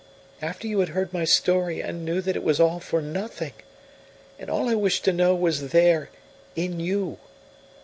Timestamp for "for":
2.79-3.03